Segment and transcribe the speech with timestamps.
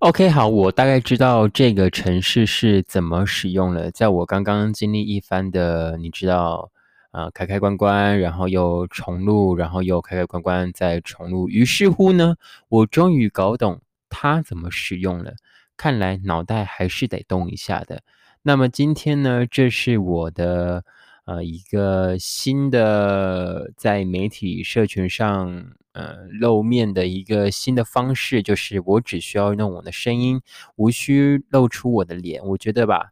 [0.00, 3.90] OK，好，我大概知道这个城市是怎么使用了。
[3.90, 6.70] 在我刚刚经历一番的，你知道，
[7.10, 11.48] 呃，开开关关，然后又重录，然后又开开关关，再重录。
[11.48, 12.36] 于是乎呢，
[12.68, 15.32] 我终于搞懂它怎么使用了。
[15.76, 18.02] 看来脑袋还是得动一下的。
[18.42, 20.84] 那么今天呢，这是我的。
[21.24, 30.40] 呃，一个新的在媒体社群上呃露面的一个新的方式，就是我只需要用我的声音，
[30.76, 32.40] 无需露出我的脸。
[32.46, 33.10] 我觉得吧，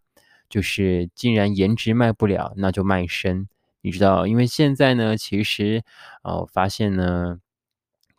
[0.48, 3.48] 就是既然颜值卖不了，那就卖身。
[3.82, 5.82] 你知道，因为现在呢，其实
[6.22, 7.38] 呃，我发现呢，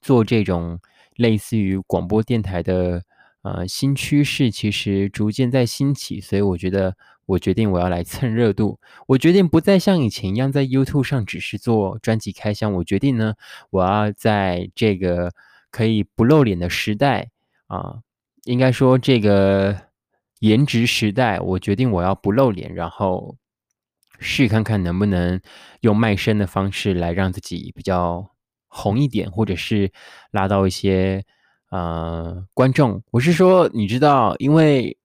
[0.02, 0.80] 做这种
[1.16, 3.04] 类似于广播电台的
[3.44, 6.98] 呃新趋势，其实逐渐在兴起，所以我觉得。
[7.28, 8.80] 我决定我要来蹭热度。
[9.06, 12.74] 我决定不再像以前一样在 YouTube 上只是做专辑开箱。
[12.74, 13.36] 我决定呢，
[13.70, 15.34] 我要在这个
[15.70, 17.30] 可以不露脸的时代
[17.68, 18.00] 啊，
[18.46, 19.76] 应该说这个
[20.40, 23.36] 颜值时代，我决定我要不露脸，然后
[24.20, 25.42] 试看看能不能
[25.82, 28.32] 用卖身的方式来让自己比较
[28.70, 29.92] 红一点，或者是
[30.32, 31.26] 拉到一些
[31.72, 33.04] 呃观众。
[33.12, 34.98] 我是说，你知道，因为。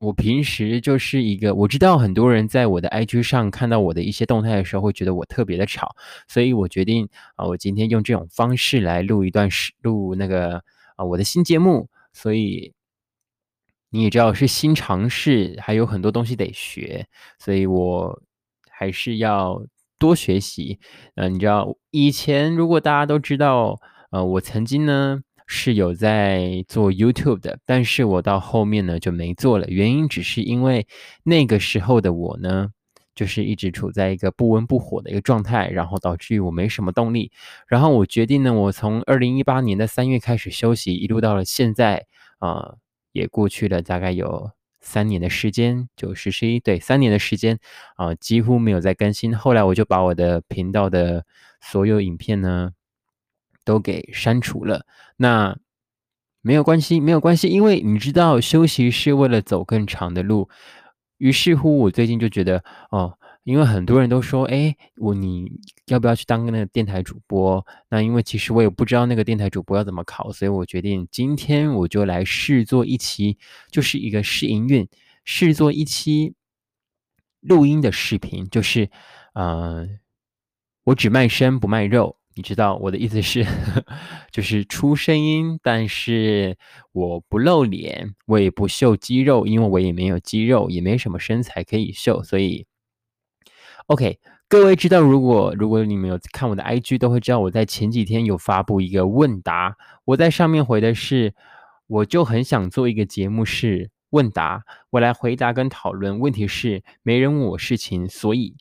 [0.00, 5.96] 我平时就是一个，我知道很多人在我的 IG 上看到我的一些动态的时候，会觉得我特别的吵，
[6.28, 10.62] 所以我决定啊，我今天用这种方式来录一段时录那个
[10.94, 12.72] 啊我的新节目，所以
[13.90, 17.06] 你也知道是新尝试，还有很多东西得学，
[17.40, 18.22] 所以我
[18.70, 19.60] 还是要
[19.98, 20.78] 多学习。
[21.16, 23.80] 嗯，你知道以前如果大家都知道，
[24.12, 25.22] 呃，我曾经呢。
[25.50, 29.66] 是有在做 YouTube 的，但是我到后面呢就没做了。
[29.68, 30.86] 原因只是因为
[31.22, 32.68] 那个时候的我呢，
[33.14, 37.32] 就是一直处在一个不温不火的一个状态，然后导致于我没什么动力。
[37.66, 42.04] 然后我决定呢，我从二零一八年的三月开始休息，一路到了现在
[42.40, 42.74] 啊，
[43.12, 44.50] 也过去了大概有
[44.82, 47.58] 三年的时间，九十十一对三年的时间
[47.96, 49.34] 啊，几乎没有再更新。
[49.34, 51.24] 后来我就把我的频道的
[51.62, 52.72] 所有影片呢。
[53.68, 54.86] 都给删除了，
[55.18, 55.58] 那
[56.40, 60.48] 没有关系，没有关系，因为你知道休息是为了走更长的路。
[61.18, 65.52] 于是乎，我最近就觉得，哦，因为很多人都说，哎，我你
[65.88, 67.66] 要不要去当个那个电台主播？
[67.90, 73.36] 那因为其实我也不知道那个电台主播要怎么考，所以我决定今天我就来试做一期，
[73.70, 74.88] 就是一个试营运，
[75.24, 76.32] 试做一期
[77.42, 78.88] 录音的视频，就是，
[79.34, 79.86] 呃，
[80.84, 82.17] 我只卖身不卖肉。
[82.38, 83.44] 你知道我的意思是，
[84.30, 86.56] 就是出声音，但是
[86.92, 92.64] 我不露脸，我也不秀肌肉，因为我也没有肌肉，也没什么身材可以秀，所以
[93.88, 101.34] ，OK，各位知道，如果如果你们有看我的 IG，都会知道我在前几天有发布一个问答，我在上面回的是，
[101.88, 108.54] 我就很想做一个节目是问答，我来回答跟讨论，问题是没人问我事情，所以。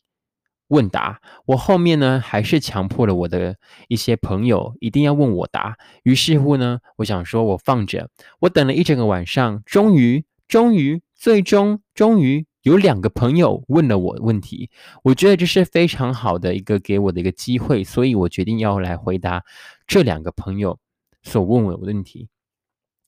[0.69, 3.55] 问答，我后面呢还是强迫了我的
[3.87, 5.77] 一些朋友一定要问我答。
[6.03, 14.69] 于是乎呢，我想说我放着，我等了一整个晚上，终于，终于，最终，终于有两个朋友问了我问题。
[15.03, 19.43] 我觉得这是非常好的一个给我的一个机会，所以我决定要来回答
[19.87, 20.79] 这两个朋友
[21.23, 22.29] 所问我的问题。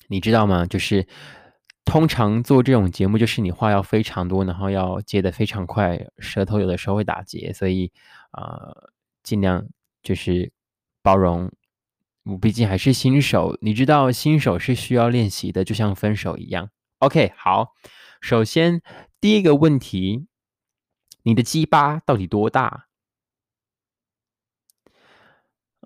[0.08, 0.66] 你知道吗？
[0.66, 1.08] 就是。
[1.90, 7.92] 通常做这种节目，就是你话要非常多，然后要接的非常快，舌头有的时候会打结，所以
[8.30, 8.72] 啊，
[9.24, 9.68] 尽量
[10.04, 10.52] 就是
[11.02, 11.52] 包容。
[12.26, 16.70] 我毕竟还是新手，你知道新手是需要练习的，就像分手一样。
[17.00, 17.74] OK，好，
[18.22, 18.84] 首先
[19.20, 20.28] 第一个问题，
[21.24, 22.86] 你的鸡巴到底多大？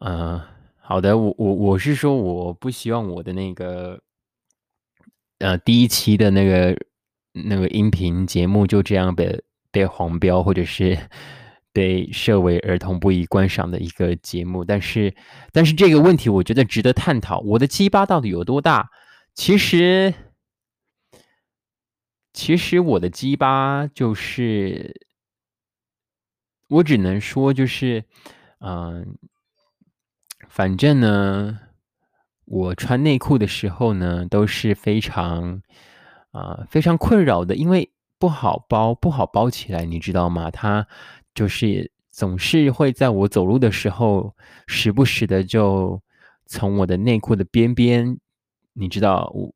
[0.02, 0.42] 嗯，
[0.82, 4.02] 好的，我我我是说，我不希望我的那个。
[5.40, 6.78] 呃，第一期的那个
[7.34, 10.98] 那个音频节目就这样被被黄标，或者是
[11.74, 14.64] 被设为儿童不宜观赏的一个节目。
[14.64, 15.14] 但是，
[15.52, 17.40] 但是这个问题我觉得值得探讨。
[17.40, 18.90] 我的鸡巴到底有多大？
[19.34, 20.14] 其实，
[22.32, 25.08] 其实我的鸡巴就是，
[26.70, 28.06] 我只能说就是，
[28.60, 29.18] 嗯，
[30.48, 31.60] 反正呢。
[32.54, 35.64] 我穿内裤的时候呢，都是非常
[36.30, 37.90] 啊非常困扰的，因为
[38.20, 40.52] 不好包，不好包起来，你知道吗？
[40.52, 40.86] 它
[41.34, 44.36] 就是总是会在我走路的时候，
[44.68, 46.00] 时不时的就
[46.46, 48.20] 从我的内裤的边边，
[48.74, 49.56] 你知道，无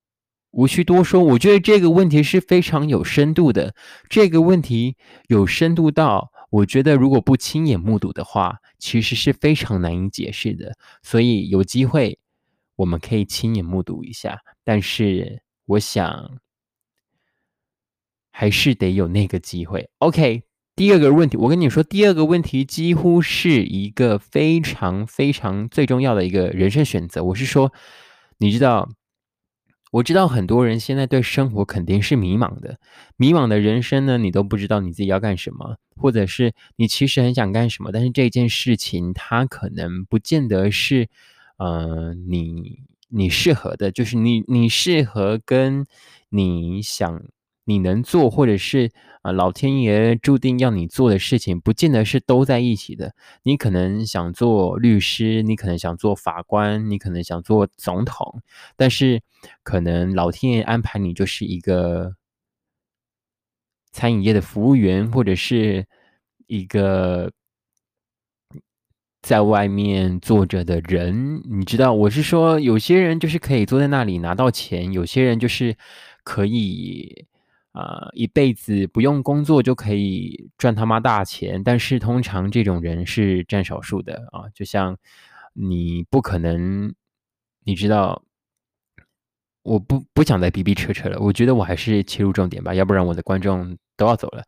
[0.49, 3.75] 无需多说，我觉得这个问题是非常有深度的。
[4.09, 4.97] 这个问题
[5.27, 10.73] 有深度到，我觉得如果不亲眼目睹的话，其实是非常难以解释的。
[11.03, 12.17] 所以有机会。
[12.77, 16.39] 我们可以亲眼目睹一下，但是我想
[18.31, 19.89] 还是得有那个机会。
[19.97, 20.43] OK，
[20.77, 27.21] 第二个问题，我跟你说，第二个问题几乎是一个非常非常最重要的一个人生选择。
[27.21, 27.73] 我是说，
[28.37, 28.89] 你知道。
[29.89, 32.77] 我知道很多人现在对生活肯定是迷茫的，
[33.15, 41.07] 迷茫的人生呢，你都不知道你自己要干什么，或者是你其实很想干什么，但是这件事情它可能不见得是，
[41.57, 45.85] 呃，你你适合的，就是你你适合跟
[46.29, 47.23] 你想。
[47.69, 48.89] 你能做，或者是
[49.23, 53.13] 啊，老天爷注定要你做的事情，不见得是都在一起的。
[53.43, 58.41] 你可能想做律师，你可能想做法官，你可能想做总统，
[58.77, 59.21] 但是
[59.63, 62.15] 可能老天爷安排你就是一个
[63.91, 65.85] 餐饮业的服务员，或者是
[66.45, 67.33] 一个
[69.27, 71.41] 在外面坐着的人。
[71.49, 75.75] 你知道，我是说，有些人就是可以坐在那里拿到钱，有些人就是
[76.23, 77.25] 可以。
[77.73, 84.49] 啊，一辈子不用工作就可以赚他妈大钱，但是通常这种人是占少数的啊。
[84.51, 84.97] 就像
[85.53, 86.91] 你不可能，
[87.63, 88.23] 你知道，
[89.61, 91.19] 我不不想再逼逼扯扯了。
[91.19, 94.43] 我觉得我还是切入重点吧，要不然我的观众都要走了。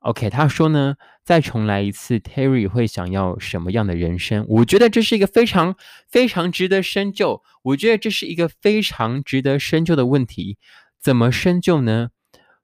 [0.00, 4.46] OK，他说呢，再重来一次，Terry 会想要什么样的人生？
[4.48, 5.76] 我觉得这是一个非常
[6.08, 7.42] 非常值得深究。
[7.62, 10.56] 我觉得这是一个非常值得深究的问题。
[11.00, 12.10] 怎么深究呢？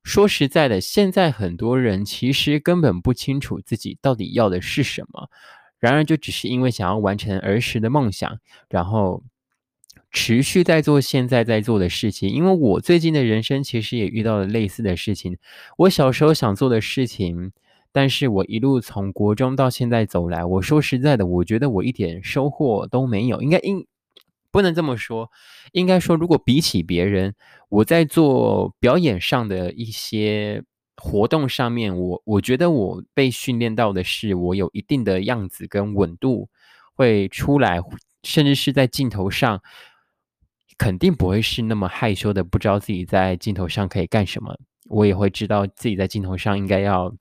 [0.04, 5.28] 说实在的，现在很多人其实根本不清楚自己到底要的是什么，
[5.80, 8.38] 然而就只是因为想要完成儿时的梦想，
[8.68, 9.24] 然后
[10.14, 12.30] 持续在做现在在做的事情。
[12.30, 15.36] 因为我最近的人生其实也遇到了类似的事情，
[15.76, 17.52] 我小时候想做的事情，
[17.92, 23.86] 但是我一路从国中到现在走来，我说实在的，我觉得我一点收获都没有，应该应。
[24.50, 25.28] 不能这么说，
[25.72, 27.34] 应该说，如果比起别人，
[27.68, 30.62] 我在做表演上的一些
[30.96, 36.48] 活动上面，我我觉得我被训练到的是，我有一定的样子跟稳度
[36.94, 37.80] 会出来，
[38.22, 39.60] 甚至是在镜头上，
[40.78, 44.56] 肯定不会是那么害羞的，不知道自己在镜头上可以干什么。
[44.88, 47.14] 我也会知道自己在镜头上应该要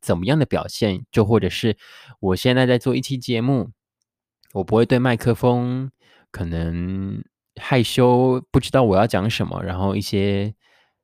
[0.00, 1.76] 怎么样的表现，就或者是
[2.20, 3.70] 我现在在做一期节目，
[4.54, 5.90] 我不会对麦克风。
[6.32, 7.24] 可能
[7.58, 10.54] 害羞，不知道我要讲什么，然后一些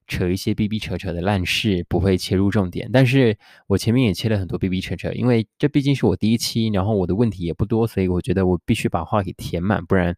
[0.07, 2.91] 扯一些逼逼扯扯的烂事，不会切入重点。
[2.93, 10.15] 但是我前面也切了很多逼逼扯扯，因为这毕竟是我第一期，然后我的问题也不多，所以我觉得我必须把话给填满，不然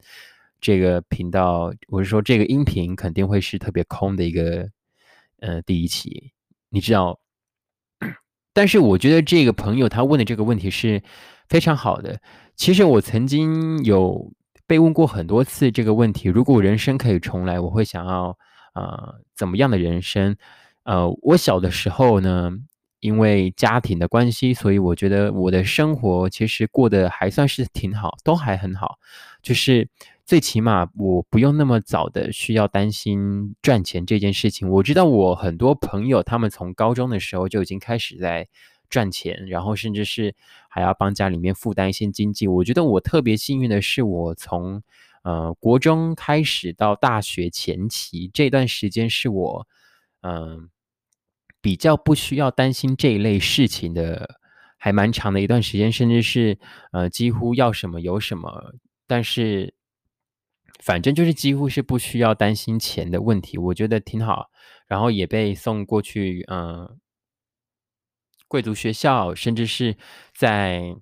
[0.64, 4.66] 这个频道，我是说这个音频肯定会是特别空的一个
[5.40, 6.32] 呃第一期，
[6.70, 7.20] 你知道。
[8.54, 11.02] 但是我觉得这个朋友他问的这个问题是
[11.50, 12.18] 非常好的。
[12.56, 14.32] 其实我曾经有。
[14.66, 18.34] 被问过很多次这个问题：如果人生可以重来，我会想要
[18.72, 20.34] 啊怎么样的人生？
[20.84, 22.50] 呃，我小的时候呢，
[23.00, 28.98] 因为家庭的关系，所以我觉得我的生活其实过得还算是挺好，都还很好。
[29.42, 29.86] 就是
[30.26, 34.68] 最起码我不用那么早的需要担心赚钱这件事情。
[34.68, 38.48] 我知道我很多朋友，他们从高中的时候就已经开始在。
[38.90, 40.36] 赚钱，然后甚至是
[40.68, 42.46] 还要帮家里面负担一些经济。
[42.46, 44.80] 我觉得我特别幸运的是，我从
[45.22, 49.66] 呃国中开始到大学前期这段时间，是我
[50.20, 50.68] 嗯
[51.60, 54.38] 比较不需要担心这一类事情的，
[54.76, 56.56] 还蛮长的一段时间，甚至是
[56.92, 58.74] 呃几乎要什么有什么。
[59.08, 59.74] 但是
[60.80, 64.50] 反正就是几乎是不需要担心钱的问题，我觉得挺好。
[64.86, 66.98] 然后也被送过去，嗯。
[68.46, 69.96] 贵族学校，甚至是
[70.36, 70.94] 在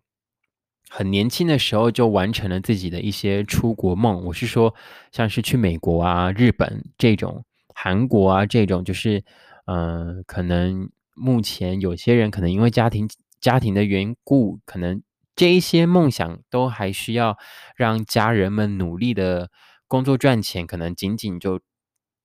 [0.89, 4.25] 很年轻的时候就完成了自己的一些出国梦。
[4.25, 4.75] 我是说，
[5.11, 9.23] 像是去美国啊、日本这种、韩国啊这种，就是
[9.67, 13.07] 嗯，可能目前有些人可能因为家庭
[13.39, 15.03] 家庭的缘故，可能
[15.35, 17.39] 这一些梦想都还需要
[17.77, 19.51] 让家人们努力的
[19.89, 21.61] 工作赚钱，可能仅仅就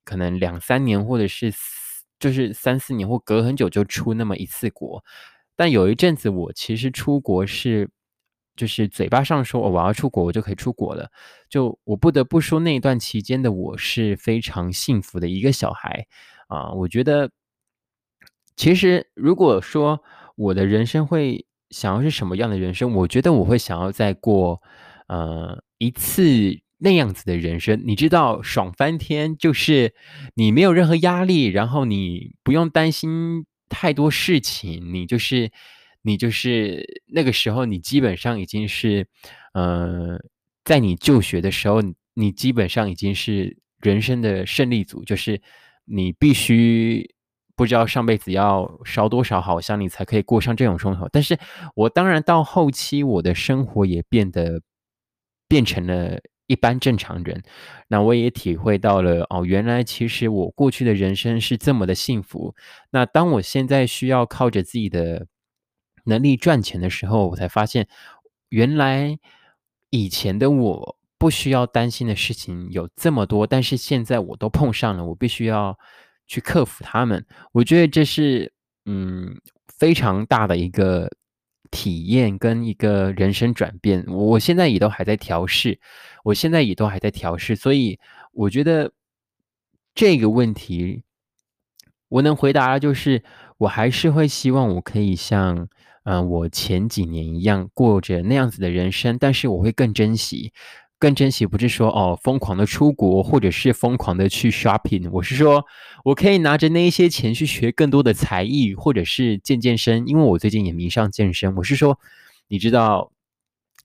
[0.04, 1.52] 可能两三年或者是。
[2.20, 5.04] 就是三四年或隔很久就出那么一次国，
[5.54, 7.88] 但有一阵子我其实出国是，
[8.56, 11.12] 就是嘴巴上说我要出国，我就可以出国了。
[11.48, 16.08] 就我不得不说，那一段期间的我是非常幸福的一个小孩
[16.48, 16.72] 啊。
[16.72, 17.30] 我觉得，
[18.56, 20.02] 其实如果说
[20.34, 24.62] 我的人生会想要是什么样的人生，我觉得我会想要再过
[25.08, 26.60] 呃一次。
[26.80, 29.94] 那样子的人生，你知道爽翻天，就是
[30.36, 35.50] 你没有任何压力，然后你不用担心太多事情，你就是
[36.02, 39.08] 你就是那个时候，你基本上已经是，
[39.54, 40.20] 呃，
[40.64, 41.82] 在你就学的时候，
[42.14, 45.42] 你基本上已经是人生的胜利组，就是
[45.84, 47.12] 你必须
[47.58, 51.08] 不知道上辈子要烧多少好香，你才可以过上这种生活。
[51.12, 51.36] 但是
[51.74, 54.62] 我当然到后期，我的生活也变得
[55.48, 57.42] 变成了一般正常人。
[57.88, 62.54] 那我也体会到了哦，原来其实我过去的人生是这么的幸福。
[62.90, 65.26] 那当我现在需要靠着自己的
[66.04, 67.88] 能力赚钱的时候，我才发现
[68.48, 69.18] 原来
[69.90, 70.96] 以前的我。
[71.20, 75.76] 不需要担心的事情有这么多，但是现在我都碰上了，我必须要
[76.28, 77.26] 去克服他们。
[77.50, 78.52] 我觉得这是
[78.84, 81.10] 嗯非常大的一个
[81.70, 84.04] 体验跟一个人生转变。
[84.06, 85.80] 我现在也都还在调试，
[86.22, 87.98] 我现在也都还在调试，所以
[88.32, 88.92] 我觉得
[89.94, 91.02] 这个问题
[92.08, 93.22] 我能回答的就是，
[93.56, 95.68] 我还是会希望我可以像
[96.04, 100.52] 嗯我前几年一样过着那样子的人生，但是我会更珍惜。
[100.98, 105.64] 更珍惜不是说哦疯狂的出国，或者是疯狂的去 shopping，我是说
[106.04, 111.54] 我可以拿着那一些钱去学更多的才艺，或者是健健身，因为我最近也迷上健身。
[111.56, 111.98] 我是说，
[112.48, 113.12] 你知道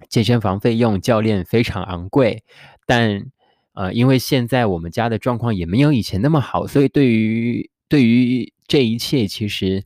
[0.09, 2.43] 健身房费用教练非常昂贵，
[2.85, 3.25] 但
[3.73, 9.83] 呃，因为现在我们家的状况也没有以前那么好，所以对于对于这一切，其实。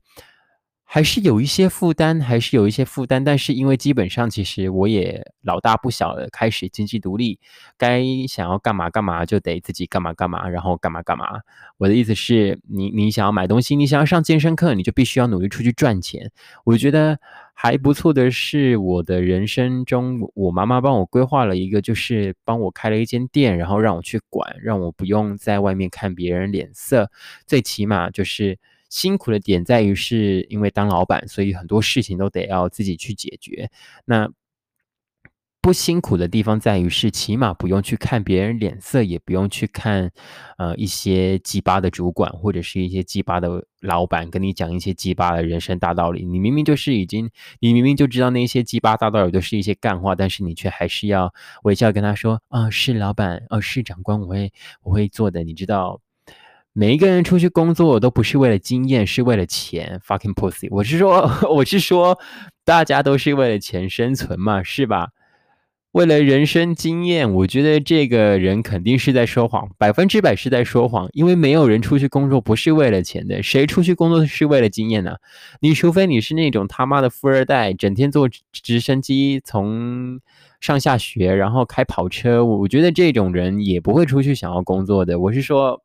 [0.90, 7.40] 还是有一些负担，还是有一些负担，但是因为基本上其实我也老大不小了，开始经济独立，
[7.78, 11.28] 该想要干嘛干嘛就得自己干嘛干嘛，然后干嘛干嘛。
[11.78, 16.32] 我的意思是你你想要买东西，你想要上健身课，你就必须要努力出去赚钱。
[16.64, 17.20] 我觉得
[17.54, 27.12] 还不错的是，我的人生中，我妈妈帮我规划了一个，就是帮我开了一间店，然后让我去管，让我不用在外面看别人脸色，
[27.46, 28.58] 最起码就是。
[28.90, 33.70] 辛苦的点在于，是因为当老板，所以很多事情都得要自己去解决。
[34.06, 34.30] 那
[35.60, 40.10] 不辛苦的地方在于，是起码不用去看别人脸色，也不用去看
[40.58, 46.24] 呃一些鸡巴的主管或者是一些鸡巴的老板跟你讲一些鸡巴的人生大道理。
[46.26, 47.30] 你明明就是已经，
[47.60, 54.54] 你明明就知道那些鸡巴大道理都是一些干话，但是你却还是要微笑跟他说：“啊，是老板，哦，是长官，我会
[54.84, 56.00] 我会做的。”你知道。
[56.80, 60.00] 每一个人出去工作都不是为了经验，是为了钱。
[60.06, 60.68] Fucking pussy！
[60.70, 62.20] 我是说，我是说，
[62.64, 65.08] 大家都是为了钱生存嘛，是吧？
[65.94, 71.10] 为了人生经验，我觉得这个人肯定是在说谎，百分之百是在说谎。
[71.14, 75.16] 因为没有人出去工作不是为了钱的，谁出去工作是为了经验呢？
[75.62, 80.20] 你除非你是那种他妈的富二代，整天坐直升机从
[80.62, 85.20] 上下学，然后开跑车，我觉得这种人也不会出去想要工作的。
[85.20, 85.82] 我是说。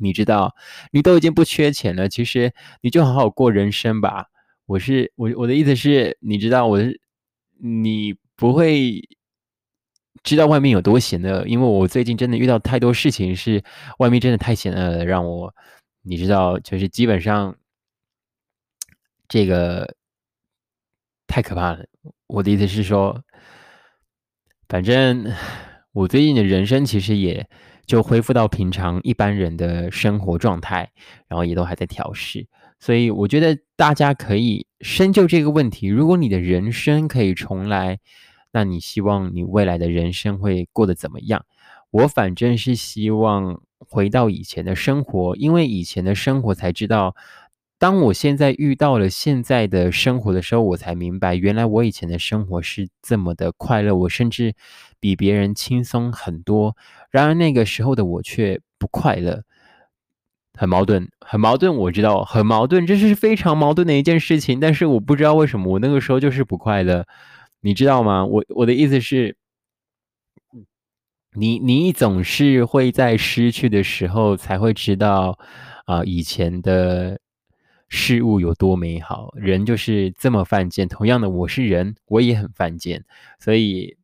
[0.00, 0.54] 你知道，
[0.92, 2.52] 你都已经不缺钱了，其实
[2.82, 4.26] 你就好好过人生吧。
[4.66, 7.00] 我是我我的意思是，你知道，我是
[7.60, 9.00] 你不会
[10.22, 13.62] 知道外面有多险的，因为我最近真的遇到太多事情，是
[13.98, 15.54] 外面真的太险恶了，让我
[16.02, 17.56] 你知道，就是基本上
[19.28, 19.94] 这个
[21.26, 21.86] 太可怕了。
[22.26, 23.24] 我的意思是说，
[24.68, 25.32] 反正
[25.92, 27.48] 我最近的人生其实也。
[27.88, 30.92] 就恢复到平常一般人的生活状态，
[31.26, 32.46] 然后也都还在调试，
[32.78, 35.88] 所以我觉得大家可以深究这个问题。
[35.88, 37.98] 如果你的人生可以重来，
[38.52, 41.44] 那你希望你未来的人生会过得怎么样？
[41.90, 47.16] 我反正是希望回到以前的生活，因为以前的生活才知道。
[47.80, 54.52] 当我现在遇到了现在的生活的时候，我才明白，原来我以前的生活是这么的快乐，我甚至
[55.00, 56.76] 比别人轻松很多。
[57.10, 59.42] 然而那个时候的我却不快乐，
[60.54, 61.74] 很矛盾，很矛盾。
[61.74, 64.60] 我知道很矛盾，这是非常矛盾的一件事情。
[64.60, 67.06] 但是我不知道为什么我那个时候就是不快乐，
[67.60, 68.24] 你知道吗？
[68.24, 69.36] 我我的意思是，
[71.34, 75.38] 你你总是会在失去的时候才会知道
[75.86, 77.20] 啊，以前的。
[77.90, 80.86] 事物有多美好，人就是这么犯贱。
[80.86, 83.02] 同样的，我是人，我也很犯贱。
[83.38, 83.96] 所以，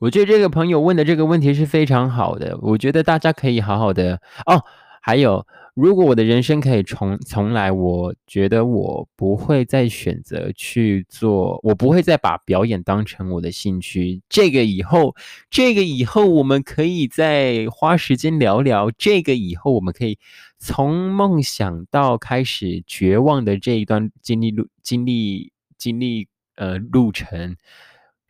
[0.00, 2.58] 我觉得这个朋友问的这个问题是非常好的。
[2.62, 4.64] 我觉得大家可以好好的哦。
[5.02, 14.20] 还有，如果我的人生可以重重来，我觉得我不会再选择去做，我不会再把表演当成我的兴趣。
[14.28, 15.14] 这个以后，
[15.48, 18.90] 这个以后，我们可以再花时间聊聊。
[18.98, 20.18] 这个以后，我们可以。
[20.62, 27.56] 从梦想到开始绝望的这一段经历路经历经历呃路程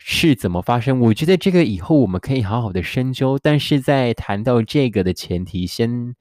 [0.02, 0.98] 是怎么发生？
[0.98, 6.16] 我觉得这个以后我们可以好好的深究，但是在谈到这个的前提，先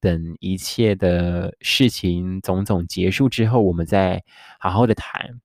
[0.00, 4.22] 等一切的事情种种结束之后，我们再
[4.60, 5.40] 好好的谈。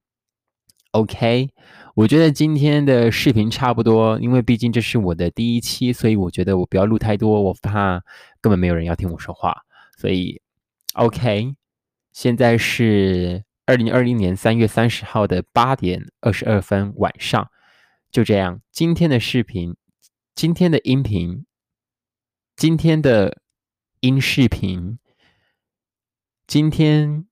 [0.92, 1.50] OK，
[1.96, 8.02] 我觉得今天的视频差不多，因为毕竟这是我的第一期，所以我觉得我不要录太多，我怕
[8.40, 9.56] 根本没有人要听我说话。
[9.98, 10.42] 所以
[10.94, 11.56] OK，
[12.14, 17.50] 现在是二零二零年三月三十号的八点二十二分晚上，
[18.12, 19.76] 就这样，今天的视频，
[20.36, 21.46] 今天的音频，
[22.56, 23.42] 今天的
[24.02, 25.00] 音视频，
[26.48, 27.26] 今天。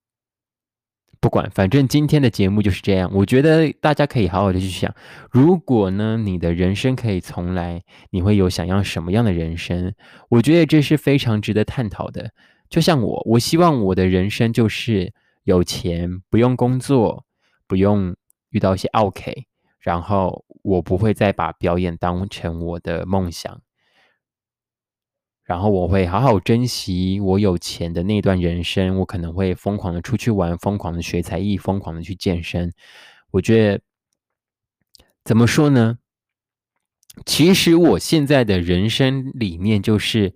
[1.20, 3.10] 不管，反正今天的节目就是这样。
[3.12, 4.96] 我觉得大家可以好好的去想，
[5.32, 9.96] 如果呢，你的人生可以重来，你会有想要什么样的人生？
[10.30, 12.32] 我觉得这是非常值得探讨的。
[12.70, 15.12] 就像我，我希望我的人生就是
[15.44, 17.26] 有钱，不用工作，
[17.66, 18.16] 不用
[18.52, 19.48] 遇到一些 OK，
[19.88, 23.62] 然后我不会再把表演当成我的梦想。
[25.46, 32.74] 然后我会好好珍惜我有钱的那段人生，我可能会疯狂的出去玩，疯狂的学才艺，疯狂的去健身。
[33.32, 33.82] 我觉得
[35.24, 36.00] 怎么说呢？
[37.26, 40.36] 其实我现在的人生理念就是，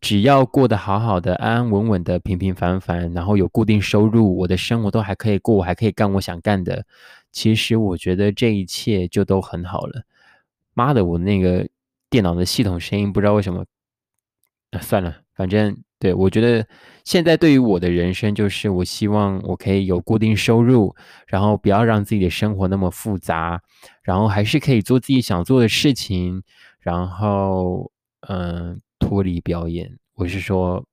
[0.00, 6.86] 只要过得好好的、安安稳稳的、平平凡凡，然后有固定收入，我的生活都还可以过，我还可以干我想干的。
[7.34, 10.04] 其实我觉得这一切就都很好了。
[10.72, 11.68] 妈的，我那个
[12.08, 13.66] 电脑的系统声音不知道为什么。
[14.80, 16.66] 算了，反正对我觉得
[17.04, 20.96] 现在对于我的人生，就是我希望我可以有固定收入，
[21.28, 23.62] 然后不要让自己的生活那么复杂，
[24.02, 26.42] 然后还是可以做自己想做的事情，
[26.80, 27.92] 然后
[28.26, 30.84] 嗯，脱离表演，我是说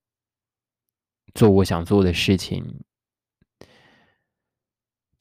[1.34, 2.84] 做我想做的事情，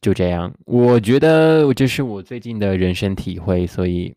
[0.01, 0.55] 就这样。
[0.67, 4.15] 我觉得这是我最近的人生体会，所以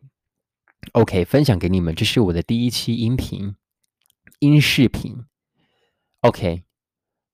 [0.92, 3.54] OK 分享给你们，这是我的第一期音频。
[4.40, 5.24] 音视频
[6.20, 6.64] ，OK，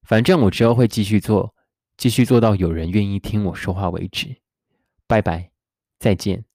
[0.03, 1.53] 反正我之后会继续做，
[1.97, 4.37] 继续做到有人愿意听我说话为止。
[5.07, 5.51] 拜拜，
[5.99, 6.45] 再见，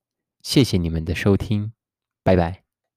[0.42, 1.72] 谢谢你们的收听，
[2.22, 2.65] 拜拜。